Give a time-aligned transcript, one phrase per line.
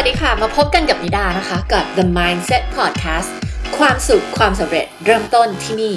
[0.00, 3.30] วัสดีค่ะ มาพบกันกับนิดานะคะ กับ The Mindset Podcast
[3.78, 5.94] ความสุขความสำเร็จเริ่มต้นที่นี่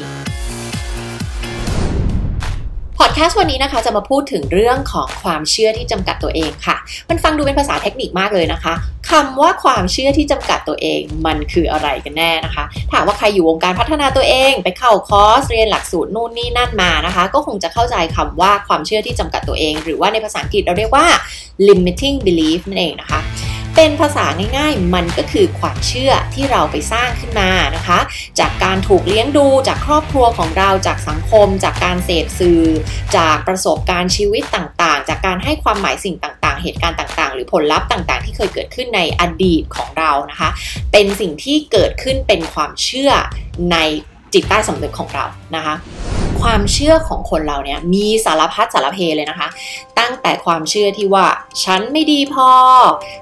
[2.97, 6.77] พอดแคสต์วันนี้นะคะจะมาพูดถึงเรื่องของความเชื่อที่จำกัดตัวเองค่ะ
[7.09, 8.73] มันฟังดูเป็นภาษาเทคนิคมากเลยนะคะ
[9.11, 21.05] คำว่าความเชื่อที่จำกัดตัวเองมันคืออะไรกันแน่นะคะ ถามว่าใครอยู่วงการพัฒนาตัวเอง ไปเข้าคอร์สเรียนหลักสูตรนู่นนี่นั่นมานะคะ ก็คงจะเข้าใจคำว่าความเชื่อที่จำกัดตัวเอง หรือว่าในภาษาอังกฤษเราเรียกว่า
[21.67, 23.19] limiting belief นั่นเองนะคะ
[23.81, 24.25] เป็นภาษา
[24.57, 27.99] ง่ายๆ มันก็คือความเชื่อที่เราไปสร้างขึ้นมานะคะ
[28.39, 32.63] จากการถูกเลี้ยงดูจากครอบครัวของเราจากสังคม จากการเสพสื่อ
[33.17, 40.49] จากประสบการณ์ชีวิตต่างๆ จากการให้ความหมายสิ่งต่างๆ เหตุการณ์ต่างๆ หรือผลลัพธ์ต่างๆ ที่เคยเกิดขึ้นในอดีตของเรานะคะ
[40.91, 43.11] เป็นสิ่งที่เกิดขึ้นเป็นความเชื่อ
[43.71, 43.77] ใน
[44.33, 45.25] จิตใต้สำนึกของเรา
[45.55, 45.75] นะคะ
[46.41, 49.47] ความเชื่อของคนเราเนี่ยมีสารพัดสารเพเลยนะคะ
[49.99, 51.27] ตั้งแต่ความเชื่อที่ว่า
[51.63, 52.49] ฉันไม่ดีพอ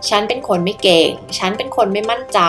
[0.10, 2.40] ฉันเป็นคนไม่เก่ง ฉันเป็นคนไม่มั่นใจ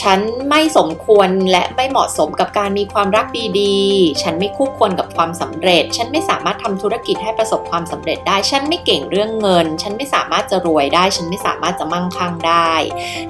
[0.00, 3.26] ฉันไม่สมควรและไม่เหมาะสมกับการมีความรัก
[3.60, 12.72] ดีๆ ฉันไม่คู่ควรกับความสำเร็จ ฉันไม่สามารถทำธุรกิจให้ประสบความสำเร็จได้ ฉันไม่เก่งเรื่องเงิน ฉันไม่สามารถจะรวยได้ ฉันไม่สามารถจะมั่งคั่งได้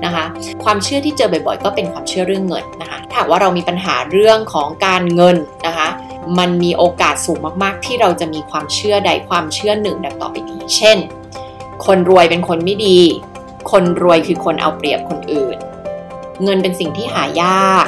[0.05, 0.25] นะคะ
[0.65, 5.37] ความเชื่อที่เจอบ่อยๆ ก็เป็นความเชื่อเรื่องเงินนะคะ ถ้าว่าเรามีปัญหาเรื่องของการเงิน
[5.69, 5.89] นะคะ
[6.39, 10.99] มันมีโอกาสสูงมากๆ ที่เราจะมีความเชื่อใดความเชื่อหนึ่งดังต่อไปนี้ เช่น
[11.87, 12.99] คนรวยเป็นคนไม่ดี
[13.71, 15.57] คนรวยคือคนเอาเปรียบคนอื่น
[16.43, 17.87] เงินเป็นสิ่งที่หายาก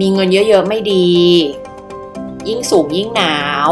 [0.00, 1.08] มีเงินเยอะๆไม่ดี
[2.48, 3.36] ยิ่งสูงยิ่งหนา
[3.68, 3.70] ว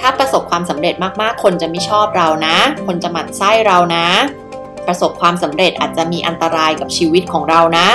[0.00, 4.06] ถ้าประสบความสำเร็จมากๆ คนจะไม่ชอบเรานะ คนจะหมั่นไส้เรานะ
[4.86, 7.88] ประสบความสำเร็จอาจจะมีอันตรายกับชีวิตของเรานะ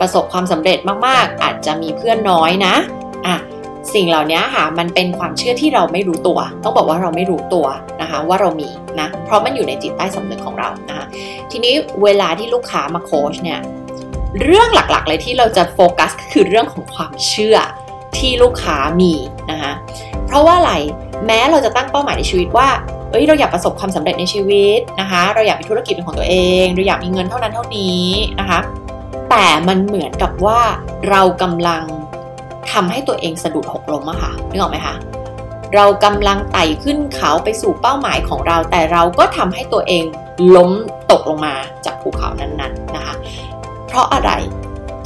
[0.00, 2.74] ประสบความสำเร็จมากๆ อาจจะมีเพื่อนน้อยนะ
[3.26, 3.36] อะ
[3.94, 7.66] สิ่งเหล่านี้ค่ะมันเป็นความเชื่อที่เราไม่รู้ตัว ต้องบอกว่าเราไม่รู้ตัว
[8.02, 8.68] นะคะว่าเรามี
[9.00, 11.06] นะเพราะมันอยู่ในจิตใต้สำนึกของเรานะคะ
[11.50, 13.60] ทีนี้เวลาที่ลูกค้ามาโค้ชเนี่ย
[14.42, 17.56] เรื่องหลักๆ เลยที่เราจะโฟกัสก็คือเรื่องของความเชื่อ
[18.18, 19.12] ที่ลูกค้ามี
[19.50, 19.72] นะคะ
[20.26, 20.72] เพราะว่าอะไร
[21.26, 22.68] แม้เราจะตั้งเป้าหมายในชีวิตว่า
[23.10, 28.04] เอ้ยเราอยากประสบความสำเร็จในชีวิตนะคะเราอยากมีธุรกิจเป็นของตัวเองเราอยากมีเงินเท่านั้นเท่านี้
[28.40, 28.60] นะคะ
[29.30, 30.60] แต่มันเหมือนกับว่า
[31.10, 31.84] เรากำลัง
[32.72, 34.94] ทำให้ตัวเองสะดุดหกล้มอะค่ะนึกออกไหมคะ
[35.74, 40.04] เรากำลังไต่ขึ้นเขาไปสู่เป้าหมายของเรา แต่เราก็ทำให้ตัวเอง
[40.56, 40.70] ล้ม
[41.10, 43.14] ตกลงมาจากภูเขานั้นๆนะคะ
[43.88, 44.30] เพราะอะไร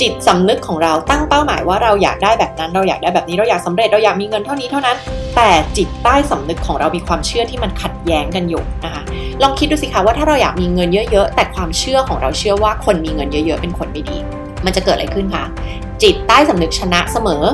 [0.00, 4.97] จิตสำนึกของเราตั้งเป้าหมายว่าเราอยากได้แบบนั้นเราอยากได้แบบนี้เราอยากสำเร็จเราอยากมีเงินเท่านี้เท่านั้น
[5.37, 9.03] แต่จิตใต้สำนึกของเรามีความเชื่อที่มันขัดแย้งกันอยู่นะคะ
[9.43, 14.19] ลองคิดดูสิคะว่าถ้าเราอยากมีเงินเยอะ ๆ แต่ความเชื่อของเราเชื่อว่าคนมีเงินเยอะ ๆ เป็นคนไม่ดี
[14.65, 15.44] มันจะเกิดอะไรขึ้นคะ
[16.03, 17.44] จิตใต้สำนึกชนะเสมอ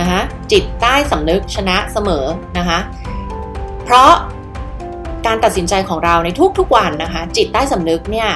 [0.00, 0.20] นะคะ
[0.52, 2.24] จิตใต้สำนึกชนะเสมอ
[2.58, 2.78] นะคะ
[3.84, 4.12] เพราะ
[5.26, 8.30] การตัดสินใจของเราในทุกๆวันนะคะ จิตใต้สำนึกเนี่ย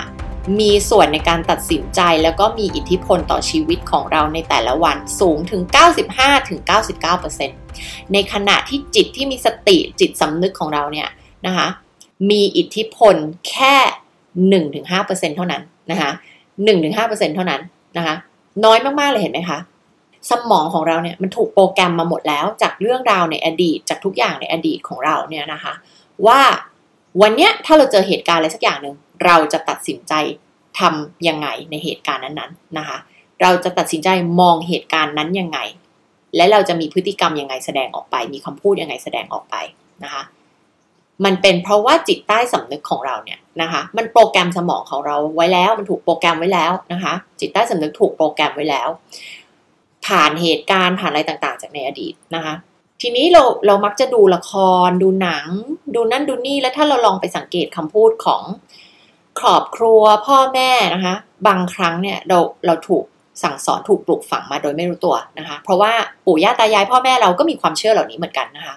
[0.61, 5.63] มีส่วนในการตัดสินใจแล้วก็มีอิทธิพลต่อชีวิตของเราในแต่ละวันสูงถึง
[7.27, 11.09] 95-99%ในขณะที่จิตที่มีสติจิตสำนึกของเราเนี่ย
[11.47, 11.67] นะคะ
[12.31, 13.15] มีอิทธิพล
[13.49, 13.77] แค่
[14.73, 16.11] 1-5%เท่านั้นนะคะ
[16.73, 17.61] 1-5%เท่านั้น
[17.97, 18.15] นะคะ
[18.65, 19.59] น้อยมาก ๆ เลยเห็นไหมคะ
[20.31, 25.73] สมองของเราเนี่ยมันถูกโปรแกรมมาหมดแล้วจากเรื่องราวในอดีต จากทุกอย่างในอดีตของเราเนี่ยนะคะ
[26.27, 26.41] ว่า
[27.23, 30.13] วันเนี้ยถ้าเราเจอเหตุการณ์อะไรสักอย่างหนึ่งเราจะตัดสินใจ
[30.79, 32.99] ทํำยังไงในเหตุการณ์นั้นๆนะคะ
[33.43, 34.09] เราจะตัดสินใจ
[34.41, 35.59] มองเหตุการณ์นั้นยังไง
[36.37, 39.57] และเราจะมีพฤติกรรมยังไงแสดงออกไป มีคำพูดยังไงแสดงออกไป
[40.05, 40.23] นะคะ
[41.25, 48.89] มันเป็นเพราะว่าจิตใต้สำนึกของเราเนี่ยนะคะ มันโปรแกรมสมองของเราไว้แล้ว มันถูกโปรแกรมไว้แล้วนะคะ จิตใต้สำนึกถูกโปรแกรมไว้แล้ว
[50.07, 52.55] ผ่านเหตุการณ์ผ่านอะไรต่างๆ จากในอดีตนะคะ
[53.01, 54.53] ทีนี้เราเรามักจะดูละค
[54.87, 55.47] ร ดูหนัง
[55.95, 58.43] ดูนั่นดูนี่แล้วถ้าเราลองไปสังเกตคำพูดของ
[59.41, 61.15] ครอบครัวพ่อแม่นะคะ
[61.49, 63.05] บางครั้งเนี่ยเราเราถูก
[63.43, 65.93] สั่งสอนถูกปลูกฝังมาโดยไม่รู้ตัวนะคะ เพราะว่า
[66.27, 68.75] ปู่ย่าตายายพ่อแม่เราก็มีความเชื่อเหล่านี้เหมือนกันนะคะ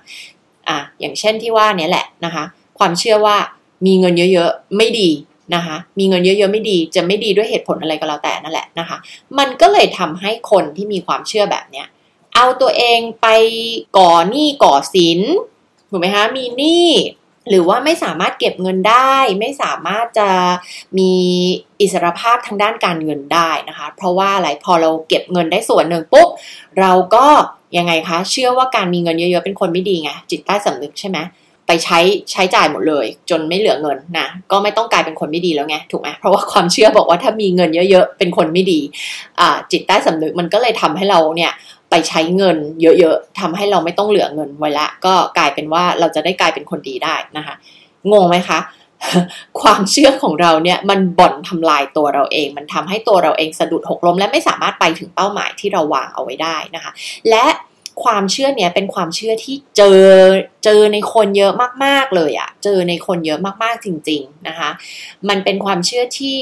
[0.69, 2.43] อะอย่างเช่นที่ว่าเนี้แหละนะคะ
[2.79, 3.37] ความเชื่อว่า
[3.85, 5.09] มีเงินเยอะๆไม่ดี
[5.55, 8.97] นะคะ มีเงินเยอะๆไม่ดีจะไม่ดีด้วยเหตุผลอะไรก็แล้วแต่นั่นแหละนะคะ
[9.37, 11.87] มันก็เลยทำให้คนที่มีความเชื่อแบบเนี้ย
[12.35, 13.27] เอาตัวเองไป
[13.97, 15.19] ก่อหนี้ก่อสิน
[15.89, 16.89] ถูกไหมคะมีหนี้
[17.49, 20.29] หรือว่าไม่สามารถเก็บเงินได้ ไม่สามารถจะ
[20.97, 21.11] มี
[21.81, 26.27] อิสรภาพทางด้านการเงินได้นะคะ เพราะว่าอะไรพอเราเก็บเงินได้ส่วนหนึ่งปุ๊บ
[26.79, 27.25] เราก็
[27.77, 31.17] ยังไงคะ เชื่อว่าการมีเงินเยอะๆ เป็นคนไม่ดีไงจิตใต้สำนึกใช่ไหม
[31.67, 31.99] ไปใช้
[32.31, 38.79] ใช้จ่ายหมดเลย จนไม่เหลือเงินนะก็ไม่ต้องกลายเป็นคนไม่ดีแล้วไงถูกไหมเพราะว่าความเชื่อบอกว่าถ้ามีเงินเยอะๆเป็นคนไม่ดี
[39.39, 41.51] อ่าจิตใต้สำนึกมันก็เลยทำให้เราเนี่ย
[41.89, 47.55] ไปใช้เงินเยอะๆทำให้เราไม่ต้องเหลือเงินไว้ละ ก็กลายเป็นว่าเราจะได้กลายเป็นคนดีได้นะคะ
[48.11, 48.59] งงไหมคะ
[49.61, 56.91] ความเชื่อของเราเนี่ยมันบ่อนทำลายตัวเราเอง มันทำให้ตัวเราเองสะดุดหกล้ม และไม่สามารถไปถึงเป้าหมายที่เราวางเอาไว้ได้นะคะ
[57.29, 57.45] และ
[58.03, 60.01] ความเชื่อเนี้ยเป็นความเชื่อที่เจอ
[60.63, 61.53] เจอในคนเยอะ
[61.85, 64.69] มากๆเลยอะเจอในคนเยอะมากๆจริง ๆนะคะ
[65.29, 66.39] มันเป็นความเชื่อที่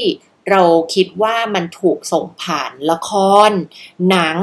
[0.50, 0.62] เรา
[0.94, 3.10] คิดว่ามันถูกส่งผ่านละค
[3.48, 3.50] ร
[4.10, 4.38] หนัง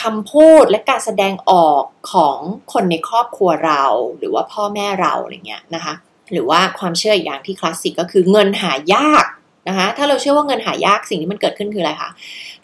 [0.00, 2.38] คำพูดและการแสดงออกของ
[2.72, 3.84] คนในครอบครัวเรา
[4.18, 5.94] หรือว่าพ่อแม่เราอะไรเงี้ยนะคะ
[6.32, 9.26] หรือว่าความเชื่ออีกอย่างที่คลาสสิกก็คือเงินหายาก
[9.68, 12.10] นะคะ ถ้าเราเชื่อว่าเงินหายากสิ่งที่มันเกิดขึ้นคืออะไรคะ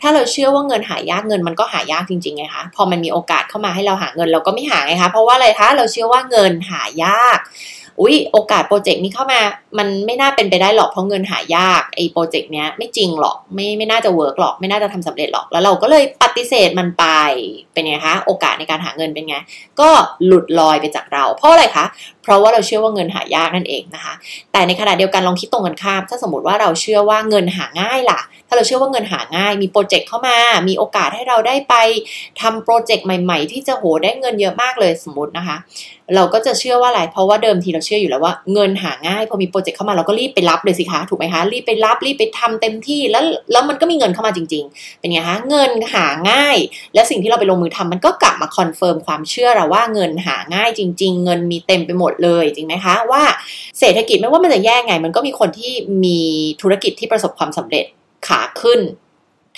[0.00, 7.38] ถ้าเราเชื่อว่าเงินหายากเงินมันก็หายากจริงๆไงคะ พอมันมีโอกาสเข้ามาให้เราหาเงินเราก็ไม่หาไงคะ เพราะว่าอะไรคะ เราเชื่อว่าเงินหายาก
[8.00, 9.40] อุ๊ย โอกาสโปรเจกต์นี้เข้ามา
[9.78, 17.04] มันไม่น่าเป็นไปได้หรอกเพราะเงินหายาก ไอ้โปรเจกต์เนี้ยไม่จริงหรอก ไม่ไม่น่าจะ work หรอก ไม่น่าจะทำสำเร็จหรอก แล้วเราก็เลยปฏิเสธมันไป
[17.72, 19.36] เป็นไงคะ โอกาสในการหาเงินเป็นไง
[19.80, 19.88] ก็
[20.26, 21.84] หลุดลอยไปจากเรา เพราะอะไรคะ
[22.30, 24.14] เพราะว่าเราเชื่อว่าเงินหายากนั่นเองนะคะ
[24.52, 30.36] แต่ในขณะเดียวกันลองคิดตรงกันข้าม ถ้าสมมติว่าเราเชื่อว่าเงินหาง่ายล่ะ ถ้าเราเชื่อว่าเงินหาง่าย มีโปรเจกต์เข้ามา
[30.68, 31.74] มีโอกาสให้เราได้ไป
[32.40, 35.56] ทำโปรเจกต์ใหม่ ๆ ที่จะโหได้เงินเยอะมากเลยสมมตินะคะ
[36.16, 43.22] เราก็จะเชื่อว่าอะไร เพราะว่าเดิมทีเราเชื่ออยู่แล้วว่าเงินหาง่าย พอมีโปรเจกต์เข้ามาเราก็รีบไปรับเลยสิคะ ถูกไหมคะ รีบไปรับ รีบไปทำเต็มที่ แล้ว
[43.52, 46.56] แล้วมันก็มีเงินเข้ามาจริง ๆ เป็นไงคะ เงินหาง่าย
[46.94, 53.22] และสิ่งที่เราไปลงมือทำมันก็กลับมา confirm ความเชื่อเราว่าเงินหาง่ายจริง ๆ เงินมีเต็มไปหมดเลยจริงไหมคะว่า
[53.78, 55.72] เศรษฐกิจไม่ว่ามันจะแย่ไง มันก็มีคนที่
[56.04, 56.20] มี
[56.62, 57.84] ธุรกิจที่ประสบความสำเร็จ
[58.26, 58.80] ขาขึ้น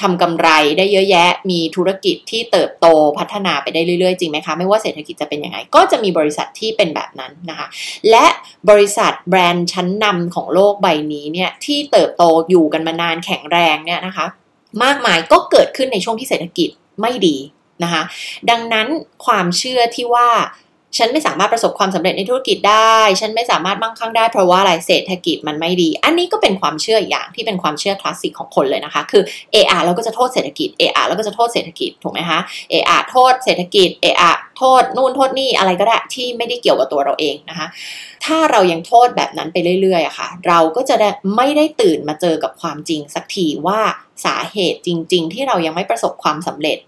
[0.00, 0.48] ทำกำไร
[0.78, 2.86] ได้เยอะแยะ มีธุรกิจที่เติบโต
[3.18, 7.66] พัฒนาไปได้เรื่อยๆ จริงไหมคะ ไม่ว่าเศรษฐกิจจะเป็นยังไง ก็จะมีบริษัทที่เป็นแบบนั้นนะคะ
[8.10, 8.26] และ
[8.70, 14.26] บริษัทแบรนด์ชั้นนำของโลกใบนี้เนี่ยที่เติบโตอยู่กันมานานแข็งแรงเนี่ยนะคะ
[14.82, 16.68] มากมายก็เกิดขึ้นในช่วงที่เศรษฐกิจ
[17.00, 17.36] ไม่ดี
[17.82, 18.02] นะคะ
[18.50, 18.86] ดังนั้น
[19.26, 20.28] ความเชื่อที่ว่า
[20.98, 29.22] ฉันไม่สามารถประสบความสำเร็จในธุรกิจได้ ฉันไม่สามารถมั่งคั่งได้เพราะว่าอะไรเศรษฐกิจมันไม่ดี อันนี้ก็เป็นความเชื่ออย่างที่เป็นความเชื่อคลาสสิกของคนเลยนะคะ คือ
[29.52, 32.40] เออาเราก็จะโทษเศรษฐกิจเออาเราก็จะโทษเศรษฐกิจถูกไหมคะ
[32.70, 37.66] เออาโทษเศรษฐกิจเออาโทษนู่นโทษนี่อะไรก็ได้ที่ไม่ได้เกี่ยวกับตัวเราเองนะคะ
[38.24, 43.80] ถ้าเรายังโทษแบบนั้นไปเรื่อยๆอะคะ่ะ เราก็จะได้ไม่ได้ตื่นมาเจอกับความจริงสักทีว่า
[44.24, 46.78] สาเหตุจริง ๆ ที่เรายังไม่ประสบความสำเร็จ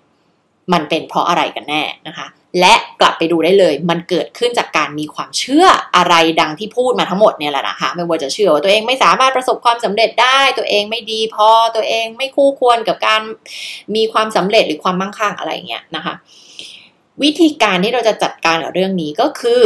[0.72, 2.26] มันเป็นเพราะอะไรกันแน่นะคะ
[2.60, 5.66] และกลับไปดูได้เลย มันเกิดขึ้นจากการมีความเชื่อ
[5.96, 13.20] อะไรดังที่พูดมาทั้งหมดเนี่ยแหละนะคะ ไม่ว่าจะเชื่อว่าตัวเองไม่สามารถประสบความสำเร็จได้ ตัวเองไม่ดีพอ ตัวเองไม่คู่ควรกับการ
[13.94, 16.14] มีความสำเร็จหรือความมั่งคั่งอะไรเงี้ยนะคะ
[17.22, 19.60] วิธีการที่เราจะจัดการกับเรื่องนี้ก็คือ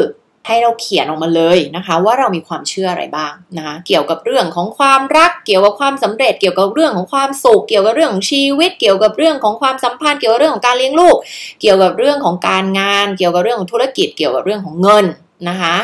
[0.47, 11.17] ให้เราเขียนออกมาเลยนะคะ ว่าเรามีความเชื่ออะไรบ้างนะคะเกี่ยวกับเรื่องของความรัก เกี่ยวกับความสำเร็จ เกี่ยวกับเรื่องของความสุข เกี่ยวกับเรื่องของชีวิต เกี่ยวกับเรื่องของความสัมพันธ์ เกี่ยวกับเรื่องของการเลี้ยงลูก
[11.61, 15.07] เกี่ยวกับเรื่องของการงาน เกี่ยวกับเรื่องของธุรกิจ เกี่ยวกับเรื่องของเงิน
[15.49, 15.77] นะคะ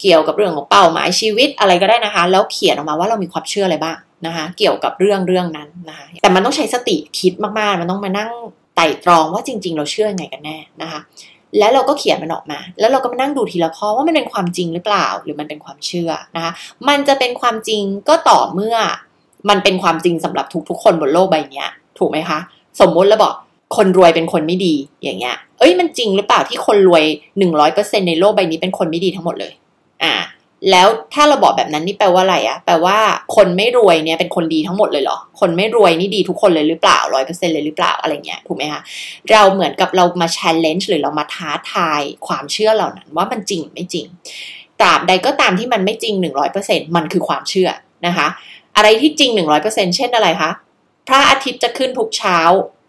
[0.00, 8.30] เกี่ยวกับเรื่องของเป้าหมายชีวิตอะไรก็ได้นะคะ แล้วเขียนออกมาว่าเรามีความเชื่ออะไรบ้างนะคะ เกี่ยวกับเรื่องเรื่องนั้นนะคะ แต่มันต้องใช้สติคิดมากๆ มันต้องมานั่ง
[8.76, 11.00] ไต่ตรองว่าจริง ๆ เราเชื่อไงกันแน่นะคะ
[11.58, 16.52] แล้วเราก็เขียนมันออกมา แล้วเราก็มานั่งดูทีละข้อว่ามันเป็นความจริงหรือเปล่า หรือมันเป็นความเชื่อนะคะ
[16.88, 18.76] มันจะเป็นความจริงก็ต่อเมื่อ
[19.48, 21.64] มันเป็นความจริงสำหรับทุกๆคนบนโลกใบนี้
[21.98, 22.38] ถูกไหมคะ
[22.80, 23.34] สมมุติแล้วบอก
[23.76, 27.04] คนรวยเป็นคนไม่ดีอย่างเงี้ย เอ้ยมันจริงหรือเปล่าที่คนรวย
[27.38, 29.52] หนึ่งร้อยเปอร์เซ็นในโลกใบนี้เป็นคนไม่ดีทั้งหมดเลย
[30.02, 30.14] อ่า
[30.70, 32.96] แล้วถ้าเราบอกแบบนั้นนี่แปลว่าอะไรอะแปลว่า
[33.36, 38.80] คนไม่รวยเนี่ยเป็นคนดีทั้งหมดเลยเหรอ คนไม่รวยนี่ดีทุกคนเลยหรือเปล่าร้อยเปอร์เซ็นเลยหรือเปล่าอะไรเงี้ยถูกไหมคะ
[39.30, 44.06] เราเหมือนกับเรามา challenge หรือเรามาท้าทายความเชื่อเหล่านั้น ว่ามันจริงไม่จริง
[44.80, 47.70] ตราบใดก็ตามที่มันไม่จริงหนึ่งร้อยเปอร์เซ็นมันคือความเชื่อ
[48.06, 48.26] นะคะ
[48.76, 50.50] อะไรที่จริงหนึ่งร้อยเปอร์เซ็นเช่นอะไรคะ
[51.08, 52.38] พระอาทิตย์จะขึ้นทุกเช้า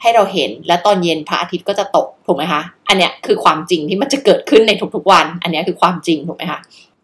[0.02, 6.60] ให้เราเห็นและตอนเย็นพระอาทิตย์ก็จะตกถูกไหมคะ อันเนี้ยคือความจริงที่มันจะเกิดขึ้นในทุกๆวัน อันเนี้คือความจริงถูกไหมคะ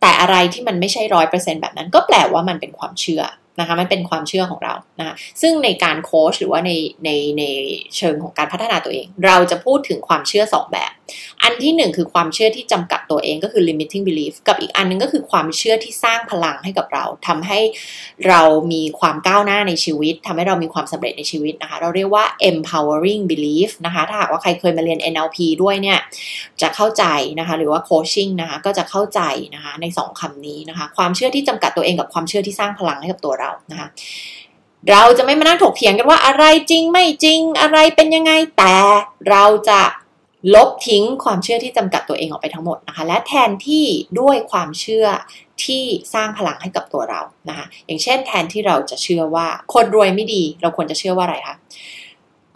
[0.05, 3.23] แต่อะไรที่มันไม่ใช่ร้อยเปอร์เซ็นแบบนั้นก็แปลว่ามันเป็นความเชื่อ
[3.59, 6.71] นะคะมันเป็นความเชื่อของเรานะะซึ่งในการโค้ชหรือว่าใน
[7.05, 7.43] ในใน
[7.97, 10.91] เชิงของการพัฒนาตัวเอง เราจะพูดถึงความเชื่อ 2 แบบ
[11.43, 17.59] อันที่1คือความเชื่อที่จำกัดตัวเองก็คือ limiting belief กับอีกอันนึงก็คือความเชื่อที่สร้างพลังให้กับเราทำให้
[18.27, 25.99] เรามีความก้าวหน้าในชีวิตทำให้เรามีความสำเร็จในชีวิตนะคะ เราเรียกว่า empowering belief นะคะ ถ้าหากว่าใครเคยมาเรียน NLP ด้วยเนี่ย
[26.61, 27.03] จะเข้าใจ
[27.39, 29.21] นะคะ หรือว่า coaching นะคะ ก็จะเข้าใจ
[29.55, 33.87] นะคะใน 2คำนี้นะคะ ความเชื่อที่จำกัดตัวเองกับความเชื่อที่สร้างพลังให้กับตัวเรานะคะ
[34.91, 38.75] เราจะไม่มานั่งถกเถียงกันว่าอะไรจริงไม่จริงอะไรเป็นยังไงแต่
[39.29, 39.81] เราจะ
[40.53, 43.85] ลบทิ้งความเชื่อที่จำกัดตัวเองออกไปทั้งหมดนะคะ และแทนที่
[44.19, 45.07] ด้วยความเชื่อ
[45.63, 45.83] ที่
[46.13, 51.55] สร้างพลังให้กับตัวเรานะคะ อย่างเช่นแทนที่เราจะเชื่อว่าคนรวยไม่ดี เราควรจะเชื่อว่าอะไรคะ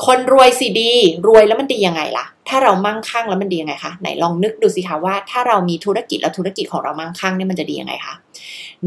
[0.06, 0.94] คนรวยสิดี
[1.28, 8.16] รวยแล้วมันดียังไงล่ะ ถ้าเรามั่งคั่งแล้วมันดียังไงคะไหนลองนึกดูสิคะว่า ถ้าเรามีธุรกิจแล้วธุรกิจของเรามั่งคั่งเนี่ยมันจะดียังไงคะ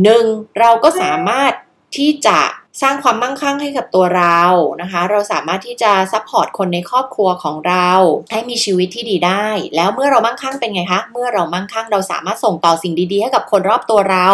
[0.02, 0.24] หนึ่ง
[0.60, 1.52] เราก็สามารถ
[1.96, 2.38] ที่จะ
[2.80, 4.40] สร้างความมั่งคั่งให้กับตัวเรา
[4.82, 7.90] นะคะ เราสามารถที่จะ support คนในครอบครัวของเรา
[8.32, 14.28] ให้มีชีวิตที่ดีได้ แล้วเมื่อเรามั่งคั่งเป็นไงคะ เมื่อเรามั่งคั่งเราสามารถส่งต่อสิ่งดีๆให้กับคนรอบตัวเรา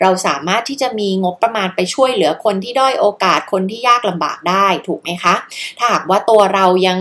[0.00, 5.34] เราสามารถที่จะมีงบประมาณไปช่วยเหลือคนที่ด้อยโอกาสคนที่ยากลำบากได้ถูกไหมคะ
[5.78, 6.98] ถ้าหากว่าตัวเรายัง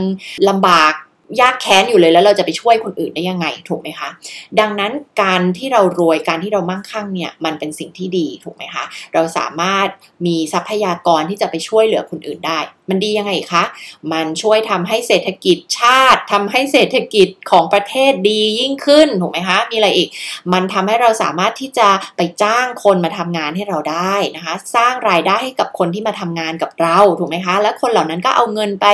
[0.50, 0.94] ลำบาก
[1.41, 4.10] ยากแค้นอยู่เลยแล้วเราจะไปช่วยคนอื่นได้ยังไงถูกไหมคะ
[4.60, 4.91] ดังนั้น
[5.22, 9.88] การที่เรารวยการที่เรามั่งคั่งเนี่ยมันเป็นสิ่งที่ดีถูกไหมคะ เราสามารถ
[10.25, 13.63] มีทรัพยากรที่จะไปช่วยเหลือคนอื่นได้ มันดียังไงคะ
[14.12, 20.10] มันช่วยทำให้เศรษฐกิจชาติทำให้เศรษฐกิจของประเทศดียิ่งขึ้นถูกไหมคะ มีอะไรอีก
[20.53, 28.88] มันทำให้เราสามารถที่จะไปจ้างคนมาทำงานให้เราได้นะคะ สร้างรายได้ให้กับคนที่มาทำงานกับเราถูกไหมคะ แล้วคนเหล่านั้นก็เอาเงินไป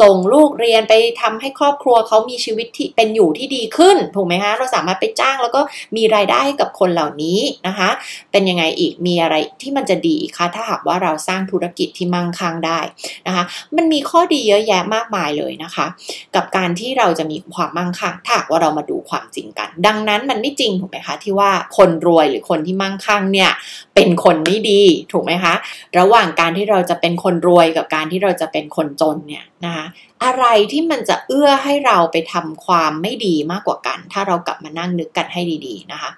[0.00, 5.60] ส่งลูกเรียนไปทำให้ครอบครัวเขามีชีวิตที่เป็นอยู่ที่ดีขึ้นถูกไหมคะเราสามารถไปจ้างแล้วก็
[5.96, 7.88] มีรายได้ให้กับคนเหล่านี้นะคะ
[8.32, 12.80] เป็นยังไงอีกมีอะไรที่มันจะดีคะถ้าหากว่าเราสร้างธุรกิจที่มั่งคั่งได้
[13.26, 13.44] นะคะ
[13.76, 15.86] มันมีข้อดีเยอะแยะมากมายเลยนะคะ
[16.34, 23.50] กับการที่เราจะมีความมั่งคั่งถ้าหากว่าเรามาดูความจริงกัน ดังนั้นมันไม่จริงถูกไหมคะที่ว่าคนรวยหรือคนที่มั่งคั่งเนี่ย
[23.94, 24.82] เป็นคนไม่ดี
[25.12, 25.54] ถูกไหมคะ
[25.98, 29.86] ระหว่างการที่เราจะเป็นคนรวยกับการที่เราจะเป็นคนจนเนี่ยนะคะ
[30.24, 36.10] อะไรที่มันจะเอื้อให้เราไปทำความไม่ดีมากกว่ากัน ถ้าเรากลับมานั่งนึกกันให้ดีๆนะคะ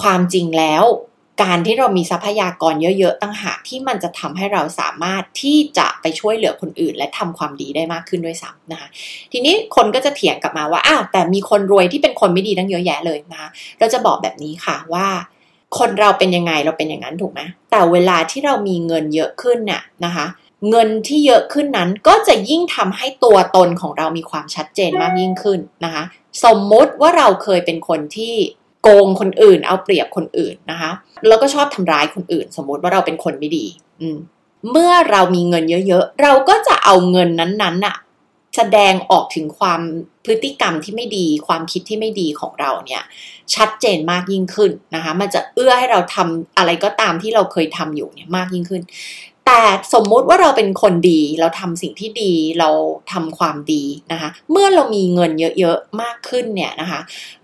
[0.00, 0.84] ความจริงแล้ว
[1.42, 8.88] การที่เรามีทรัพยากรเยอะๆตั้งหากที่มันจะทำให้เราสามารถที่จะไปช่วยเหลือคนอื่น และทำความดีได้มากขึ้นด้วยซ้ำนะคะ
[9.32, 13.48] ทีนี้คนก็จะเถียงกลับมาว่าอ้าวแต่มีคนรวยที่เป็นคนไม่ดีตั้งเยอะแยะเลยนะคะ
[13.78, 15.06] เราจะบอกแบบนี้ค่ะว่า
[15.78, 20.26] คนเราเป็นยังไงเราเป็นอย่างนั้นถูกไหมแต่เวลาที่เรามีเงินเยอะขึ้นเนี่ยนะคะ
[20.70, 26.04] เงินที่เยอะขึ้นนั้นก็จะยิ่งทำให้ตัวตนของเรามีความชัดเจนมากยิ่งขึ้นนะคะ
[26.44, 28.34] สมมติว่าเราเคยเป็นคนที่
[28.82, 30.90] โกงคนอื่น เอาเปรียบคนอื่นนะคะ
[31.28, 33.66] แล้วก็ชอบทำร้ายคนอื่น สมมติว่าเราเป็นคนไม่ดี
[34.00, 34.18] อืม
[34.70, 37.96] เมื่อเรามีเงินเยอะๆ เราก็จะเอาเงินนั้นๆน่ะ
[38.56, 39.80] แสดงออกถึงความ
[40.24, 43.02] พฤติกรรมที่ไม่ดี ความคิดที่ไม่ดีของเราเนี่ย
[43.54, 48.82] ชัดเจนมากยิ่งขึ้นนะคะ มันจะเอื้อให้เราทำอะไรก็ตามที่เราเคยทำอยู่เนี่ยมากยิ่งขึ้น
[49.46, 49.60] แต่
[49.94, 52.70] สมมุติว่าเราเป็นคนดีเราทำสิ่งที่ดีเรา
[53.12, 57.00] ทำความดีนะคะ เมื่อเรามีเงินเยอะๆมากขึ้นเนี่ยนะคะ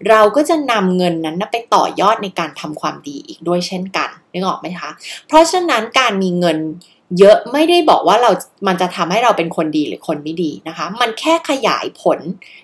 [0.09, 4.91] เราก็จะนำเงินนั้นไปต่อยอดในการทำความดีอีกด้วยเช่นกันนึกออกไหมคะ
[5.29, 6.59] เพราะฉะนั้นการมีเงิน
[7.19, 8.31] เยอะไม่ได้บอกว่าเรา
[8.67, 12.19] มันจะทำให้เราเป็นคนดีหรือคนไม่ดีนะคะ มันแค่ขยายผล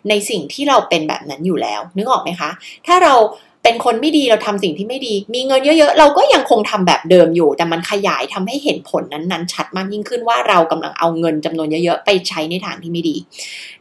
[0.08, 2.50] ในสิ่งที่เราเป็นแบบนั้นอยู่แล้ว นึกออกไหมคะ
[2.86, 3.14] ถ้าเรา
[3.68, 13.16] เป็นคนไม่ดีเราทำสิ่งที่ไม่ดี มีเงินเยอะๆ เราก็ยังคงทำแบบเดิมอยู่ แต่มันขยายทำให้เห็นผลนั้นๆ ชัดมากยิ่งขึ้นว่าเรากำลังเอาเงินจำนวนเยอะๆ ไปใช้ในทางที่ไม่ดี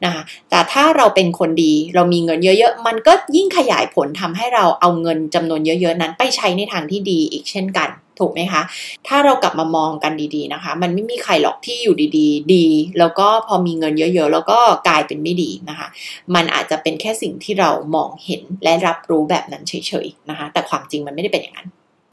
[0.03, 8.61] นะคะแต่ถ้าเราเป็นคนดีเรามีเงินเยอะๆ มันก็ยิ่งขยายผลทำให้เราเอาเงินจำนวนเยอะๆ นั้นไปใช้ในทางที่ดีอีกเช่นกัน ถูกไหมคะ
[9.07, 12.65] ถ้าเรากลับมามองกันดีๆนะคะ มันไม่มีใครหรอกที่อยู่ดีๆ ดี
[12.99, 15.87] แล้วก็พอมีเงินเยอะๆ แล้วก็กลายเป็นไม่ดีนะคะ
[16.35, 19.73] มันอาจจะเป็นแค่สิ่งที่เรามองเห็นและรับรู้แบบนั้นเฉ
[20.05, 21.67] ยๆนะคะ แต่ความจริงมันไม่ได้เป็นอย่างนั้น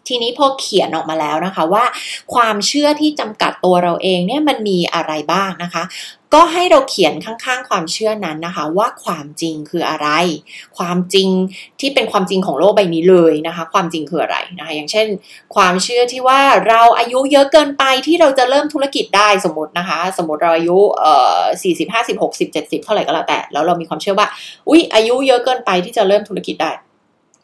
[0.08, 1.84] ทีนี้พอเขียนออกมาแล้วนะคะว่า
[2.34, 5.84] ความเชื่อที่จำกัดตัวเราเองเนี่ยมันมีอะไรบ้างนะคะ
[6.34, 10.08] ก็ให้เราเขียนข้างๆ ความเชื่อนั้นนะคะ ว่าความจริงคืออะไร
[10.78, 11.28] ความจริง
[11.80, 15.06] ที่เป็นความจริงของโลกใบนี้เลยนะคะ ความจริงคืออะไรนะคะ อย่างเช่น
[15.54, 24.26] ความเชื่อที่ว่าเราอายุเยอะเกินไปที่เราจะเริ่มธุรกิจได้สมมตินะคะ สมมติเราอายุเอ่อสี่สิบห้าสิบหกสิบเจ็ดสิบเท่าไหร่ก็แล้วแต่แล้วเรามีความเชื่อว่า
[24.68, 26.73] อุ๊ยอายุเยอะเกินไปที่จะเริ่มธุรกิจได้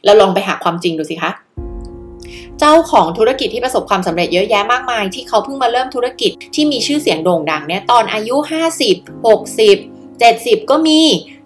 [0.05, 1.31] เราลองไปหาความจริงดูสิคะ
[2.61, 8.37] เจ้าของธุรกิจที่ประสบความสำเร็จเยอะแยะมากมาย ที่เขาเพิ่งมาเริ่มธุรกิจที่มีชื่อเสียงโด่งดังเนี่ยตอนอายุ
[9.01, 11.01] 50 60 70 ก็มี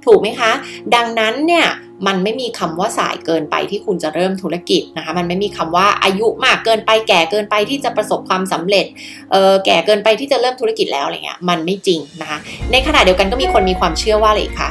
[0.07, 0.53] ถูกไหมคะ
[0.95, 1.67] ดังนั้นเนี่ย
[2.07, 8.87] มันไม่มีคำว่าสายเกินไปที่คุณจะเริ่มธุรกิจนะคะ มันไม่มีคำว่าอายุมากเกินไปแก่เกินไปที่จะประสบความสำเร็จ
[9.33, 12.39] เออแก่เกินไปที่จะเริ่มธุรกิจแล้วอะไรเงี้ย มันไม่จริงนะคะ
[12.73, 14.71] ในขณะเดียวกันก็มีคนมีความเชื่อว่าอะไรคะ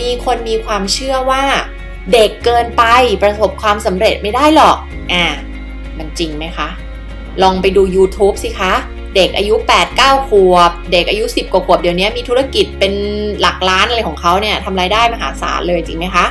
[0.00, 1.42] มีคนมีความเชื่อว่า
[2.12, 2.84] เด็กเกินไป
[3.22, 4.76] ประสบความสำเร็จไม่ได้หรอก
[5.12, 5.26] อ่า
[5.98, 6.68] มันจริงไหมคะ
[7.42, 8.72] ลองไปดู YouTube สิคะ
[9.16, 9.54] เด็กอายุ
[9.92, 12.92] 8-9 ขวบ เด็กอายุ 10 กว่าขวบเดี๋ยวนี้มีธุรกิจเป็น
[13.40, 16.26] หลักล้านอะไรของเขาเนี่ยทำรายได้มหาศาลเลยจริงไหมคะ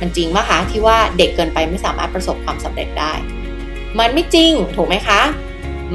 [0.00, 3.12] มันจริงไหมคะที่ว่าเด็กเกินไปไม่สามารถประสบความสำเร็จได้
[3.98, 5.20] มันไม่จริงถูกไหมคะ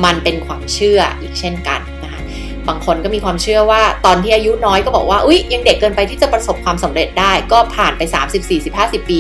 [0.05, 2.21] มันเป็นความเชื่ออีกเช่นกันนะคะ
[2.67, 8.01] บางคนก็มีความเชื่อว่าตอนที่อายุน้อยก็บอกว่า อุ๊ยยังเด็กเกินไปที่จะประสบความสำเร็จได้ ก็ผ่านไป
[8.31, 9.19] 30 40 50 ปี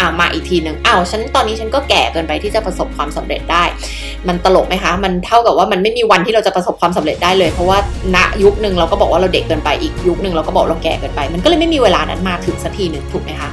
[0.00, 3.64] อ่ามาอีกทีหนึ่งอ้าวฉันตอนนี้ฉันก็แก่เกินไปที่จะประสบความสำเร็จได้
[4.28, 7.78] มันตลกไหมคะ มันเท่ากับว่ามันไม่มีวันที่เราจะประสบความสำเร็จได้เลย เพราะว่า
[8.16, 13.50] ณยุคหนึ่งเราก็บอกว่าเราเด็กเกินไปอีกยุคหนึ่งเราก็บอกเราแก่เกินไป มันก็เลยไม่มีเวลานั้นมาถึงสักทีหนึ่งถูกไหมคะ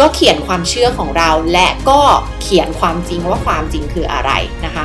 [0.00, 2.00] ก็เขียนความเชื่อของเราและก็
[2.42, 4.30] เขียนความจริงว่าความจริงคืออะไร
[4.66, 4.84] นะคะ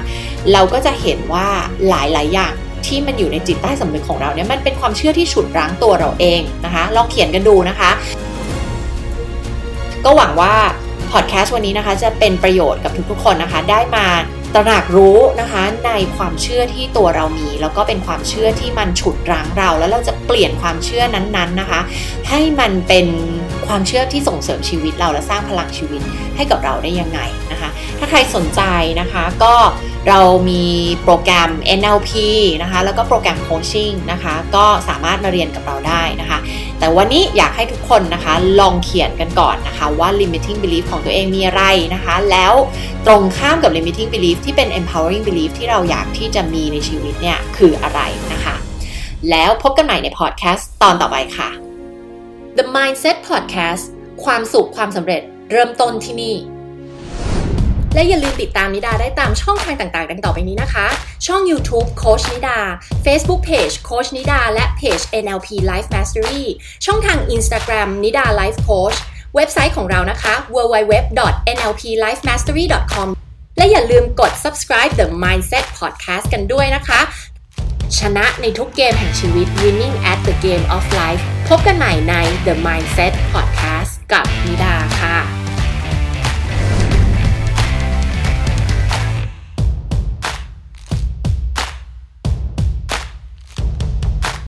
[0.53, 1.47] เราก็จะเห็นว่า
[1.87, 2.53] หลายๆอย่าง
[2.85, 7.91] ที่มันอยู่ในจิตใต้สำนึกของเราเนี่ยมันเป็นความเชื่อที่ฉุดรั้งตัวเราเองนะคะ ลองเขียนกันดูนะคะ
[10.05, 10.53] ก็หวังว่า
[11.11, 14.07] พอดแคสต์วันนี้นะคะจะเป็นประโยชน์กับทุกๆคนนะคะ ได้มา
[14.53, 21.79] ตระหนักรู้นะคะในความเชื่อที่ตัวเรามี แล้วก็เป็นความเชื่อที่มันฉุดรั้งเรา แล้วเราจะเปลี่ยนความเชื่อนั้นๆนะคะ
[22.29, 23.07] ให้มันเป็น
[23.67, 26.01] ความเชื่อที่ส่งเสริมชีวิตเราและสร้างพลังชีวิต
[26.35, 27.19] ให้กับเราได้ยังไง
[27.51, 28.61] นะคะ ถ้าใครสนใจ
[29.01, 29.55] นะคะก็
[30.09, 30.65] เรามี
[31.03, 32.11] โปรแกรม NLP
[32.61, 36.39] นะคะแล้วก็โปรแกรมโคชชิ่งนะคะก็สามารถมาเรียนกับเราได้นะคะ
[36.81, 42.53] แต่วันนี้อยากให้ทุกคนนะคะลองเขียนกันก่อนนะคะว่า limiting belief ของตัวเองมีอะไรนะคะ แล้ว
[43.05, 48.01] ตรงข้ามกับ limiting belief ที่เป็น empowering belief ที่เราอยากที่จะมีในชีวิตเนี่ยคืออะไร
[48.33, 48.55] นะคะ
[49.29, 51.49] แล้วพบกันใหม่ในพอดแคสต์ตอนต่อไปค่ะ
[52.57, 53.83] The Mindset Podcast
[54.23, 55.21] ความสุขความสำเร็จ
[55.51, 56.35] เริ่มต้นที่นี่
[57.93, 60.87] และอย่าลืมติดตามนิดาได้ตามช่องทางต่างๆ ดังต่อไปนี้นะคะ
[61.25, 62.57] ช่อง YouTube โคชนิดา
[63.05, 66.43] Facebook Page โคชนิดา และเพจ NLP Life Mastery
[66.85, 68.97] ช่องทาง Instagram นิดา Life Coach
[69.35, 73.07] เว็บไซต์ของเรานะคะ www.nlplifemastery.com
[73.57, 77.01] และอย่าลืมกด subscribe The Mindset Podcast กันด้วยนะคะ
[77.99, 85.40] ชนะในทุกเกมแห่งชีวิต winning at the game of life พบกันใหม่ใน The Mindset Podcast กับนิดาค่ะ